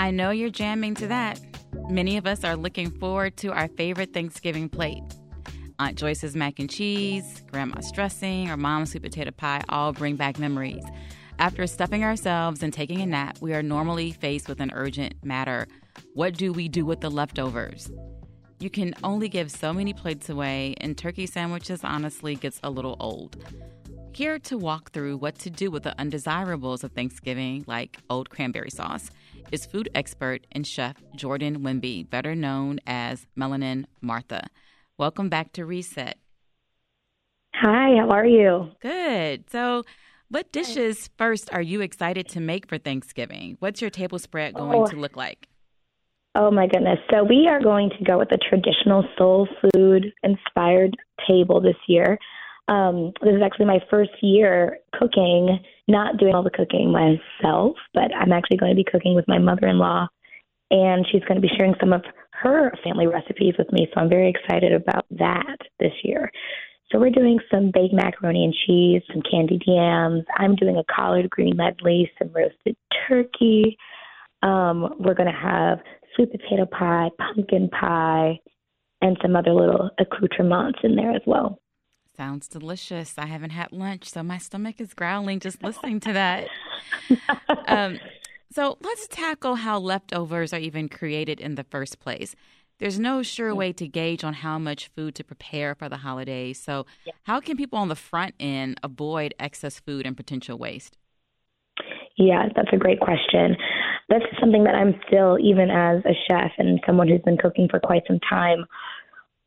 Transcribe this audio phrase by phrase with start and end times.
[0.00, 1.38] I know you're jamming to that.
[1.90, 5.02] Many of us are looking forward to our favorite Thanksgiving plate.
[5.78, 10.38] Aunt Joyce's mac and cheese, grandma's dressing, or mom's sweet potato pie all bring back
[10.38, 10.82] memories.
[11.38, 15.68] After stuffing ourselves and taking a nap, we are normally faced with an urgent matter.
[16.14, 17.90] What do we do with the leftovers?
[18.58, 22.96] You can only give so many plates away, and turkey sandwiches honestly gets a little
[23.00, 23.36] old.
[24.12, 28.70] Here to walk through what to do with the undesirables of Thanksgiving, like old cranberry
[28.70, 29.10] sauce,
[29.52, 34.48] is food expert and chef Jordan Wimby, better known as Melanin Martha.
[34.98, 36.18] Welcome back to Reset.
[37.54, 38.70] Hi, how are you?
[38.80, 39.48] Good.
[39.50, 39.84] So,
[40.28, 43.56] what dishes first are you excited to make for Thanksgiving?
[43.60, 44.86] What's your table spread going oh.
[44.86, 45.48] to look like?
[46.34, 46.98] Oh my goodness.
[47.10, 50.96] So we are going to go with a traditional soul food inspired
[51.28, 52.18] table this year.
[52.70, 58.14] Um, this is actually my first year cooking, not doing all the cooking myself, but
[58.14, 60.06] I'm actually going to be cooking with my mother in law,
[60.70, 63.88] and she's going to be sharing some of her family recipes with me.
[63.92, 66.30] So I'm very excited about that this year.
[66.90, 70.24] So we're doing some baked macaroni and cheese, some candied yams.
[70.36, 72.76] I'm doing a collard green medley, some roasted
[73.08, 73.76] turkey.
[74.44, 75.80] Um, we're going to have
[76.14, 78.38] sweet potato pie, pumpkin pie,
[79.02, 81.58] and some other little accoutrements in there as well.
[82.20, 83.14] Sounds delicious.
[83.16, 86.48] I haven't had lunch, so my stomach is growling just listening to that.
[87.66, 87.98] um,
[88.52, 92.36] so let's tackle how leftovers are even created in the first place.
[92.78, 96.60] There's no sure way to gauge on how much food to prepare for the holidays.
[96.60, 96.84] So,
[97.22, 100.98] how can people on the front end avoid excess food and potential waste?
[102.18, 103.56] Yeah, that's a great question.
[104.10, 107.80] That's something that I'm still, even as a chef and someone who's been cooking for
[107.80, 108.66] quite some time,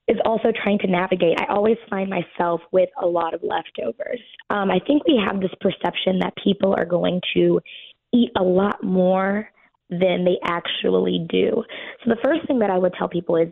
[0.07, 1.39] is also trying to navigate.
[1.39, 4.19] I always find myself with a lot of leftovers.
[4.49, 7.61] Um, I think we have this perception that people are going to
[8.13, 9.49] eat a lot more
[9.89, 11.63] than they actually do.
[12.03, 13.49] So the first thing that I would tell people is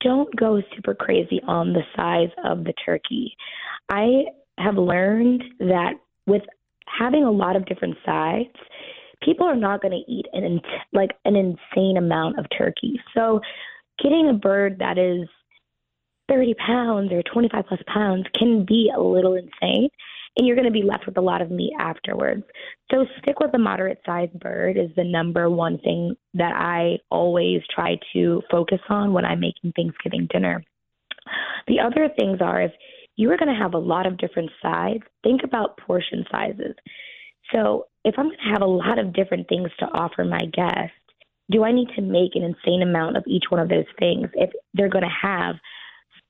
[0.00, 3.34] don't go super crazy on the size of the turkey.
[3.90, 4.24] I
[4.58, 5.94] have learned that
[6.26, 6.42] with
[6.86, 8.54] having a lot of different sides,
[9.22, 10.60] people are not going to eat an
[10.92, 13.00] like an insane amount of turkey.
[13.16, 13.40] So,
[14.02, 15.28] getting a bird that is
[16.28, 19.88] 30 pounds or 25 plus pounds can be a little insane,
[20.36, 22.42] and you're going to be left with a lot of meat afterwards.
[22.90, 27.60] So, stick with a moderate sized bird is the number one thing that I always
[27.74, 30.64] try to focus on when I'm making Thanksgiving dinner.
[31.68, 32.72] The other things are if
[33.16, 36.74] you are going to have a lot of different sides, think about portion sizes.
[37.52, 40.96] So if I'm going to have a lot of different things to offer my guests,
[41.50, 44.50] do I need to make an insane amount of each one of those things if
[44.72, 45.56] they're going to have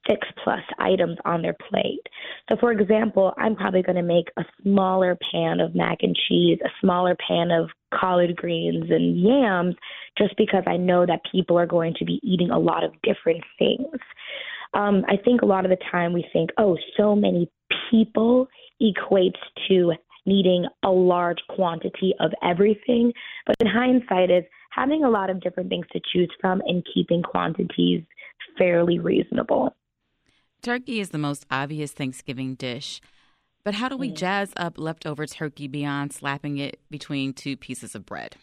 [0.09, 2.07] six plus items on their plate?
[2.49, 6.59] So, for example, I'm probably going to make a smaller pan of mac and cheese,
[6.65, 9.77] a smaller pan of collard greens and yams,
[10.19, 13.43] just because I know that people are going to be eating a lot of different
[13.59, 13.99] things
[14.75, 17.49] um, I think a lot of the time we think, oh, so many
[17.91, 18.49] people
[18.83, 19.39] equates
[19.69, 19.93] to
[20.27, 23.13] needing a large quantity of everything.
[23.47, 27.23] But in hindsight, is having a lot of different things to choose from and keeping
[27.23, 28.03] quantities
[28.59, 29.75] fairly reasonable.
[30.65, 33.03] Turkey is the most obvious Thanksgiving dish.
[33.65, 34.17] But how do we mm.
[34.17, 38.37] jazz up leftover turkey beyond slapping it between two pieces of bread?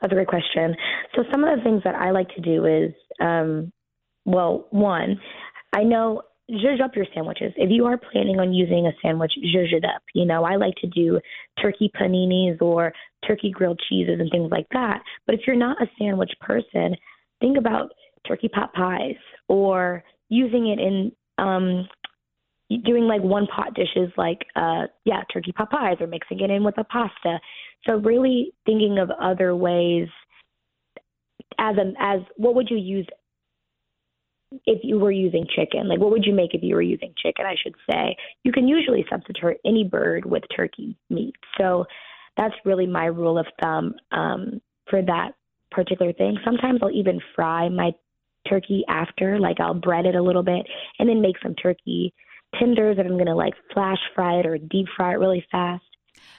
[0.00, 0.76] That's a great question.
[1.14, 3.72] So, some of the things that I like to do is um,
[4.24, 5.18] well, one,
[5.72, 7.52] I know zhuzh up your sandwiches.
[7.56, 10.02] If you are planning on using a sandwich, zhuzh it up.
[10.14, 11.20] You know, I like to do
[11.60, 12.92] turkey paninis or
[13.26, 15.00] turkey grilled cheeses and things like that.
[15.26, 16.94] But if you're not a sandwich person,
[17.40, 17.90] think about
[18.26, 19.16] turkey pot pies
[19.48, 21.88] or using it in um
[22.84, 26.64] doing like one pot dishes like uh yeah, turkey pot pies or mixing it in
[26.64, 27.38] with a pasta.
[27.86, 30.08] So really thinking of other ways
[31.58, 33.06] as a as what would you use
[34.64, 35.88] if you were using chicken?
[35.88, 37.44] Like, what would you make if you were using chicken?
[37.46, 38.16] I should say.
[38.44, 41.34] You can usually substitute any bird with turkey meat.
[41.58, 41.84] So
[42.36, 45.32] that's really my rule of thumb um, for that
[45.70, 46.38] particular thing.
[46.44, 47.92] Sometimes I'll even fry my
[48.48, 50.66] turkey after, like I'll bread it a little bit
[50.98, 52.12] and then make some turkey
[52.58, 55.84] tenders that I'm gonna like flash fry it or deep fry it really fast.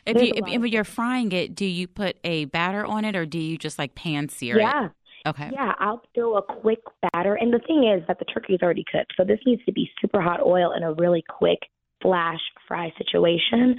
[0.06, 3.25] If, you, if, if, you're frying it, do you put a batter on it or
[3.25, 4.69] do you just like pan sear yeah.
[4.69, 4.74] it?
[4.74, 4.89] Yeah.
[5.27, 5.50] Okay.
[5.51, 6.80] Yeah, I'll throw a quick
[7.12, 7.36] batter.
[7.36, 9.13] And the thing is that the turkey is already cooked.
[9.18, 11.59] So this needs to be super hot oil in a really quick
[12.01, 13.75] flash fry situation.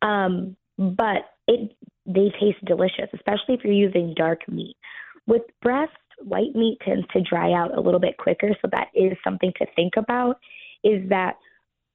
[0.00, 1.74] Um, but it
[2.06, 4.76] they taste delicious, especially if you're using dark meat.
[5.26, 9.12] With breast, white meat tends to dry out a little bit quicker, so that is
[9.24, 10.38] something to think about.
[10.84, 11.36] Is that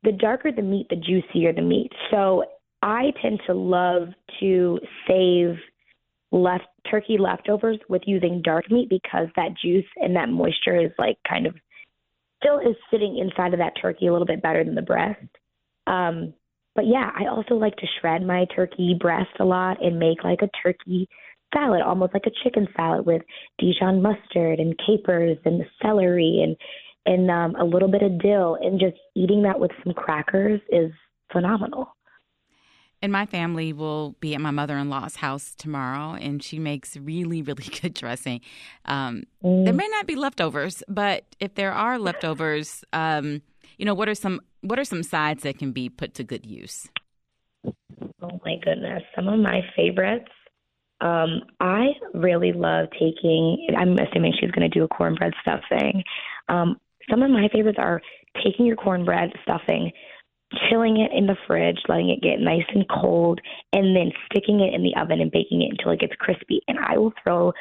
[0.04, 1.92] the darker the meat, the juicier the meat.
[2.12, 2.46] So
[2.82, 4.10] I tend to love
[4.40, 5.56] to save
[6.32, 11.18] left turkey leftovers with using dark meat because that juice and that moisture is like
[11.28, 11.56] kind of
[12.42, 15.26] still is sitting inside of that turkey a little bit better than the breast.
[15.88, 16.34] Um,
[16.76, 20.42] but yeah, I also like to shred my turkey breast a lot and make like
[20.42, 21.10] a turkey
[21.54, 23.22] salad, almost like a chicken salad with
[23.60, 26.56] Dijon mustard and capers and celery and
[27.06, 30.92] and um, a little bit of dill, and just eating that with some crackers is
[31.32, 31.96] phenomenal.
[33.02, 36.98] And my family will be at my mother in law's house tomorrow, and she makes
[36.98, 38.42] really, really good dressing.
[38.86, 39.66] Um, mm.
[39.66, 43.42] There may not be leftovers, but if there are leftovers, um,
[43.78, 46.46] you know, what are some what are some sides that can be put to good
[46.46, 46.90] use?
[48.22, 50.30] Oh my goodness, some of my favorites.
[51.00, 53.68] Um, I really love taking.
[53.78, 56.04] I'm assuming she's going to do a cornbread stuffing.
[56.50, 56.78] Um,
[57.10, 58.02] some of my favorites are
[58.44, 59.92] taking your cornbread stuffing,
[60.70, 63.40] chilling it in the fridge, letting it get nice and cold,
[63.74, 66.62] and then sticking it in the oven and baking it until it gets crispy.
[66.68, 67.54] And I will throw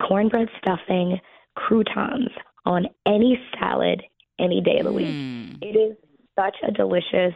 [0.00, 1.18] cornbread stuffing,
[1.56, 2.28] croutons
[2.64, 4.02] on any salad
[4.38, 5.06] any day of the week.
[5.06, 5.58] Mm.
[5.62, 5.96] It is
[6.38, 7.34] such a delicious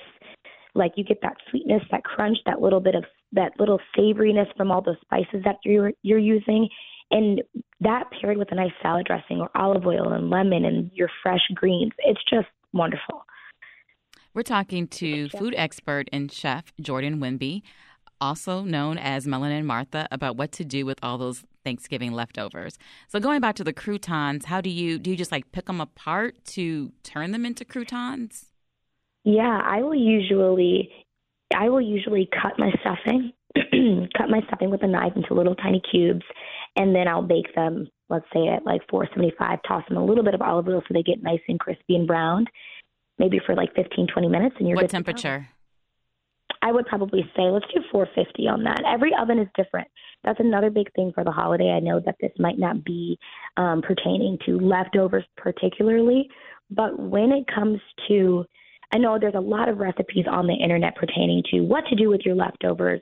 [0.77, 3.05] like you get that sweetness, that crunch, that little bit of
[3.37, 6.69] that little savoriness from all the spices that you're you're using,
[7.11, 7.43] and
[7.81, 11.43] that paired with a nice salad dressing or olive oil and lemon and your fresh
[11.55, 13.25] greens, it's just wonderful.
[14.35, 17.63] We're talking to food expert and chef Jordan Wimby,
[18.21, 22.77] also known as Melanin Martha, about what to do with all those Thanksgiving leftovers.
[23.09, 25.81] So going back to the croutons, how do you do you just like pick them
[25.81, 28.47] apart to turn them into croutons?
[29.25, 30.91] Yeah, I will usually
[31.55, 33.33] I will usually cut my stuffing,
[34.17, 36.25] cut my stuffing with a knife into little tiny cubes,
[36.77, 37.89] and then I'll bake them.
[38.09, 39.59] Let's say at like 475.
[39.67, 42.07] Toss them a little bit of olive oil so they get nice and crispy and
[42.07, 42.49] browned.
[43.19, 45.49] Maybe for like 15, 20 minutes, and you're what temperature?
[46.63, 48.83] I would probably say let's do 450 on that.
[48.87, 49.89] Every oven is different.
[50.25, 51.71] That's another big thing for the holiday.
[51.71, 53.19] I know that this might not be
[53.57, 56.29] um, pertaining to leftovers particularly,
[56.71, 58.45] but when it comes to
[58.93, 62.09] I know there's a lot of recipes on the internet pertaining to what to do
[62.09, 63.01] with your leftovers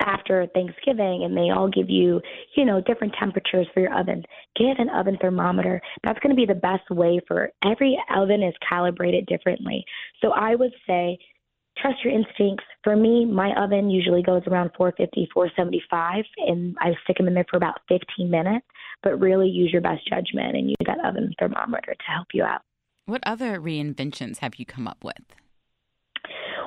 [0.00, 2.20] after Thanksgiving, and they all give you,
[2.56, 4.22] you know, different temperatures for your oven.
[4.56, 5.80] Get an oven thermometer.
[6.04, 9.84] That's going to be the best way for every oven is calibrated differently.
[10.22, 11.18] So I would say
[11.78, 12.64] trust your instincts.
[12.84, 17.46] For me, my oven usually goes around 450, 475, and I stick them in there
[17.50, 18.66] for about 15 minutes.
[19.02, 22.62] But really use your best judgment and use that oven thermometer to help you out.
[23.06, 25.22] What other reinventions have you come up with?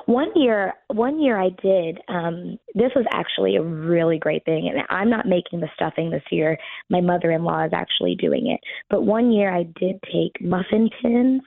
[0.06, 1.98] One year, one year I did.
[2.08, 6.22] Um, this was actually a really great thing, and I'm not making the stuffing this
[6.30, 6.56] year.
[6.88, 8.60] My mother-in-law is actually doing it.
[8.88, 11.42] But one year I did take muffin tins,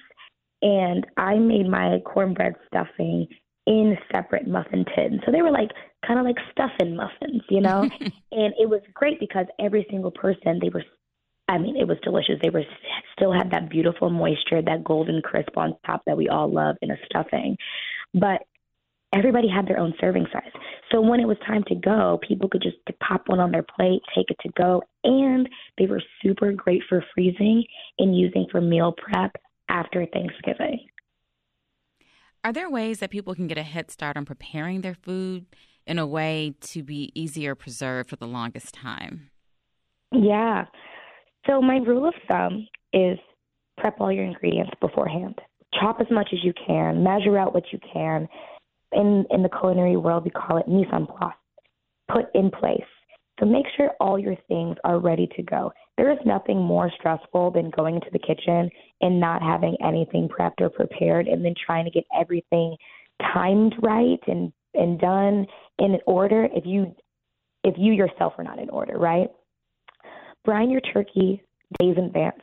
[0.62, 3.28] and I made my cornbread stuffing
[3.66, 5.22] in separate muffin tins.
[5.26, 5.72] So they were like
[6.06, 7.82] kind of like stuffing muffins, you know.
[8.32, 10.84] and it was great because every single person they were
[11.48, 12.36] I mean, it was delicious.
[12.42, 12.64] They were
[13.16, 16.92] still had that beautiful moisture, that golden crisp on top that we all love in
[16.92, 17.58] a stuffing.
[18.14, 18.44] But
[19.14, 20.52] everybody had their own serving size.
[20.92, 24.02] So when it was time to go, people could just pop one on their plate,
[24.16, 25.48] take it to go, and
[25.78, 27.64] they were super great for freezing
[28.00, 29.36] and using for meal prep
[29.70, 30.80] after Thanksgiving.
[32.44, 35.46] Are there ways that people can get a head start on preparing their food
[35.88, 39.30] in a way to be easier preserved for the longest time?
[40.12, 40.66] Yeah.
[41.48, 43.18] So my rule of thumb is
[43.78, 45.40] prep all your ingredients beforehand.
[45.80, 48.28] Chop as much as you can, measure out what you can.
[48.92, 51.34] In in the culinary world, we call it mise en place.
[52.12, 52.82] Put in place.
[53.40, 55.74] So make sure all your things are ready to go.
[55.98, 58.70] There is nothing more stressful than going into the kitchen
[59.02, 62.76] and not having anything prepped or prepared and then trying to get everything
[63.34, 65.46] timed right and and done
[65.80, 66.96] in order if you
[67.64, 69.30] if you yourself are not in order, right?
[70.44, 71.42] Brine your turkey
[71.80, 72.42] days in advance.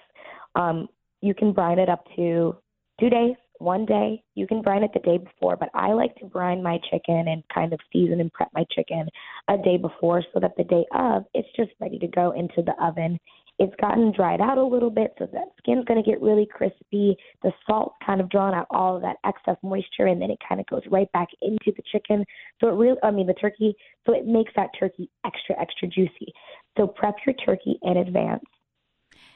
[0.55, 0.89] Um,
[1.21, 2.57] you can brine it up to
[2.99, 4.23] two days, one day.
[4.35, 7.43] You can brine it the day before, but I like to brine my chicken and
[7.55, 9.07] kind of season and prep my chicken
[9.49, 12.75] a day before so that the day of it's just ready to go into the
[12.83, 13.19] oven.
[13.63, 17.15] It's gotten dried out a little bit, so that skin's going to get really crispy.
[17.43, 20.63] The salt kind of drawn out all of that excess moisture, and then it kind
[20.63, 22.25] of goes right back into the chicken.
[22.59, 23.75] So it really, I mean, the turkey.
[24.07, 26.33] So it makes that turkey extra, extra juicy.
[26.79, 28.45] So prep your turkey in advance.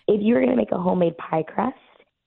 [0.09, 1.77] If you're going to make a homemade pie crust,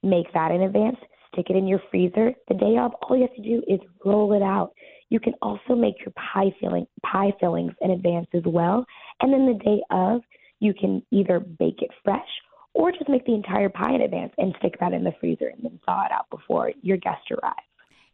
[0.04, 0.98] make that in advance.
[1.34, 2.32] Stick it in your freezer.
[2.48, 4.72] The day of, all you have to do is roll it out.
[5.10, 8.86] You can also make your pie filling pie fillings in advance as well.
[9.22, 10.22] And then the day of,
[10.60, 12.28] you can either bake it fresh
[12.74, 15.64] or just make the entire pie in advance and stick that in the freezer and
[15.64, 17.54] then thaw it out before your guests arrive.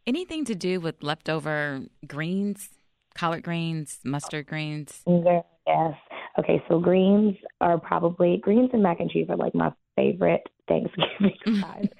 [0.06, 2.70] Anything to do with leftover greens,
[3.14, 5.02] collard greens, mustard greens?
[5.06, 5.94] Yes.
[6.38, 11.36] Okay, so greens are probably greens and mac and cheese are like my favorite Thanksgiving
[11.60, 11.94] side.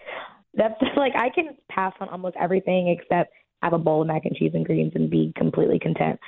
[0.54, 3.32] That's like I can pass on almost everything except
[3.62, 6.18] have a bowl of mac and cheese and greens and be completely content.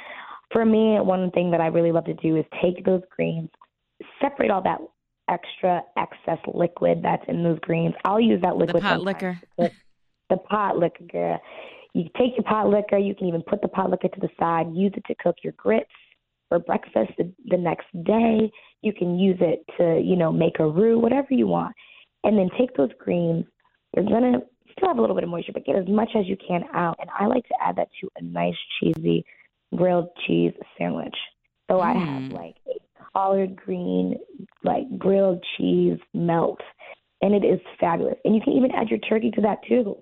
[0.52, 3.50] For me, one thing that I really love to do is take those greens,
[4.20, 4.78] separate all that
[5.28, 7.94] extra excess liquid that's in those greens.
[8.04, 8.76] I'll use that liquid.
[8.76, 9.40] The pot liquor.
[10.28, 11.38] The pot liquor.
[11.94, 12.98] You take your pot liquor.
[12.98, 14.66] You can even put the pot liquor to the side.
[14.74, 15.88] Use it to cook your grits
[16.48, 18.50] for breakfast the, the next day.
[18.82, 21.76] You can use it to, you know, make a roux, whatever you want.
[22.24, 23.44] And then take those greens.
[23.94, 24.40] You're gonna
[24.72, 26.96] still have a little bit of moisture, but get as much as you can out.
[27.00, 29.24] And I like to add that to a nice cheesy
[29.74, 31.14] grilled cheese sandwich.
[31.70, 31.82] So mm.
[31.82, 32.32] I have mm.
[32.32, 32.78] like a
[33.16, 34.16] collard green,
[34.62, 36.60] like grilled cheese melt,
[37.22, 38.16] and it is fabulous.
[38.24, 39.96] And you can even add your turkey to that too.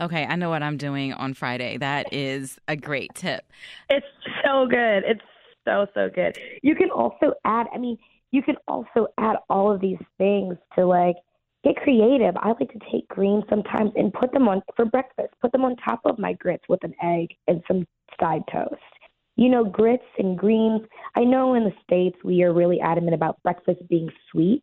[0.00, 1.76] Okay, I know what I'm doing on Friday.
[1.76, 3.44] That is a great tip.
[3.90, 4.06] It's
[4.44, 5.02] so good.
[5.06, 5.20] It's
[5.66, 6.38] so so good.
[6.62, 7.66] You can also add.
[7.74, 7.98] I mean,
[8.30, 11.16] you can also add all of these things to like
[11.62, 12.34] get creative.
[12.38, 15.34] I like to take greens sometimes and put them on for breakfast.
[15.42, 17.86] Put them on top of my grits with an egg and some
[18.18, 18.80] side toast.
[19.40, 20.82] You know, grits and greens.
[21.16, 24.60] I know in the States we are really adamant about breakfast being sweet,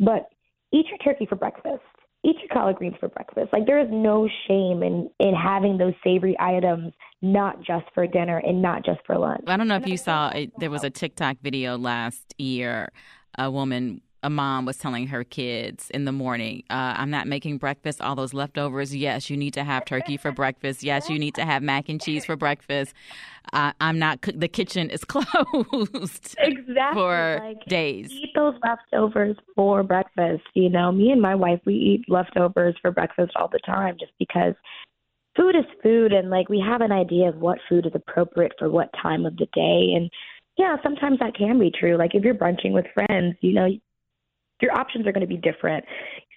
[0.00, 0.30] but
[0.72, 1.82] eat your turkey for breakfast.
[2.24, 3.52] Eat your collard greens for breakfast.
[3.52, 8.38] Like there is no shame in in having those savory items not just for dinner
[8.38, 9.44] and not just for lunch.
[9.46, 12.88] I don't know if you saw there was a TikTok video last year.
[13.36, 17.58] A woman a mom was telling her kids in the morning, uh, I'm not making
[17.58, 18.96] breakfast, all those leftovers.
[18.96, 20.82] Yes, you need to have turkey for breakfast.
[20.82, 22.94] Yes, you need to have mac and cheese for breakfast.
[23.52, 26.36] Uh, I'm not, the kitchen is closed.
[26.38, 26.94] Exactly.
[26.94, 28.10] For like, days.
[28.10, 30.42] Eat those leftovers for breakfast.
[30.54, 34.12] You know, me and my wife, we eat leftovers for breakfast all the time just
[34.18, 34.54] because
[35.36, 38.70] food is food and like we have an idea of what food is appropriate for
[38.70, 39.92] what time of the day.
[39.94, 40.10] And
[40.56, 41.98] yeah, sometimes that can be true.
[41.98, 43.68] Like if you're brunching with friends, you know,
[44.64, 45.84] your options are going to be different.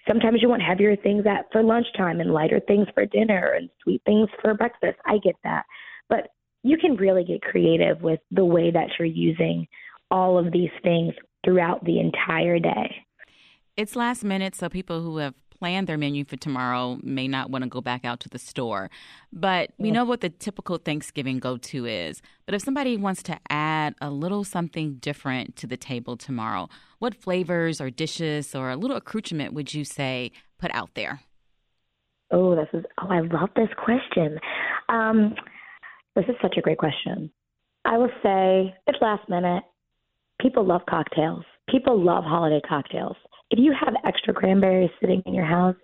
[0.06, 4.02] Sometimes you want heavier things at for lunchtime and lighter things for dinner and sweet
[4.04, 4.98] things for breakfast.
[5.06, 5.64] I get that.
[6.08, 6.28] But
[6.62, 9.66] you can really get creative with the way that you're using
[10.10, 12.96] all of these things throughout the entire day.
[13.76, 17.64] It's last minute, so people who have plan their menu for tomorrow may not want
[17.64, 18.90] to go back out to the store.
[19.32, 22.22] But we know what the typical Thanksgiving go to is.
[22.46, 27.14] But if somebody wants to add a little something different to the table tomorrow, what
[27.14, 31.20] flavors or dishes or a little accoutrement would you say put out there?
[32.30, 34.38] Oh, this is, oh, I love this question.
[34.88, 35.34] Um,
[36.14, 37.30] this is such a great question.
[37.84, 39.64] I will say it's last minute.
[40.40, 41.44] People love cocktails.
[41.68, 43.16] People love holiday cocktails
[43.50, 45.76] if you have extra cranberries sitting in your house,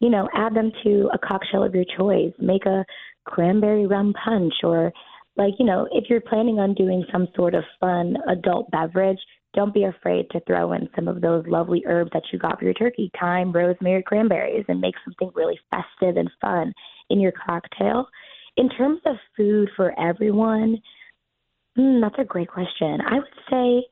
[0.00, 2.32] you know, add them to a cocktail of your choice.
[2.38, 2.84] Make a
[3.24, 4.92] cranberry rum punch or
[5.36, 9.18] like, you know, if you're planning on doing some sort of fun adult beverage,
[9.54, 12.64] don't be afraid to throw in some of those lovely herbs that you got for
[12.64, 16.72] your turkey, thyme, rosemary, cranberries, and make something really festive and fun
[17.10, 18.06] in your cocktail.
[18.56, 20.80] In terms of food for everyone,
[21.76, 23.00] hmm, that's a great question.
[23.00, 23.84] I would say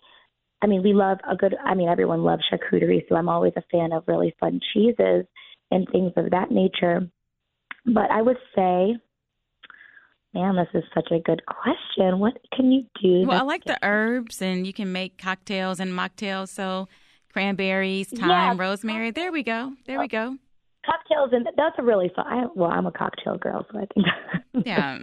[0.63, 3.63] I mean, we love a good, I mean, everyone loves charcuterie, so I'm always a
[3.71, 5.27] fan of really fun cheeses
[5.71, 7.09] and things of that nature.
[7.85, 8.95] But I would say,
[10.33, 12.21] man, this is such a good question.
[12.21, 13.27] What can you do?
[13.27, 16.49] Well, I like the herbs, and you can make cocktails and mocktails.
[16.49, 16.89] So
[17.33, 18.55] cranberries, thyme, yeah.
[18.57, 19.11] rosemary.
[19.11, 19.73] There we go.
[19.87, 20.37] There we go.
[20.87, 22.27] Cocktails, and that's a really fun.
[22.29, 24.67] I, well, I'm a cocktail girl, so I think.
[24.67, 24.99] yeah.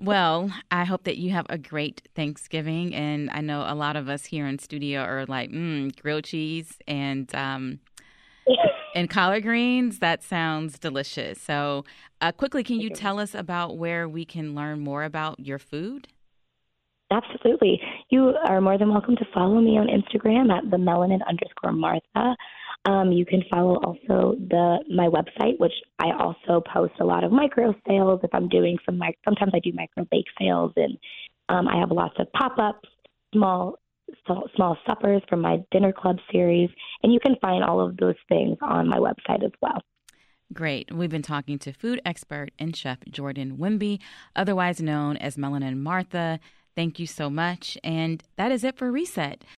[0.00, 2.94] Well, I hope that you have a great Thanksgiving.
[2.94, 6.78] And I know a lot of us here in studio are like, mm, grilled cheese
[6.88, 7.80] and um,
[8.94, 9.98] and collard greens.
[9.98, 11.40] That sounds delicious.
[11.40, 11.84] So,
[12.20, 16.08] uh, quickly, can you tell us about where we can learn more about your food?
[17.10, 17.80] Absolutely.
[18.10, 22.36] You are more than welcome to follow me on Instagram at the melanin underscore Martha.
[22.86, 27.32] Um, you can follow also the my website, which I also post a lot of
[27.32, 28.20] micro sales.
[28.22, 30.96] If I'm doing some, mic- sometimes I do micro bake sales, and
[31.50, 32.88] um, I have lots of pop ups,
[33.32, 33.74] small
[34.56, 36.70] small suppers from my dinner club series,
[37.02, 39.82] and you can find all of those things on my website as well.
[40.52, 40.92] Great.
[40.92, 44.00] We've been talking to food expert and chef Jordan Wimby,
[44.34, 46.40] otherwise known as Melanin Martha.
[46.74, 47.78] Thank you so much.
[47.84, 49.44] And that is it for Reset.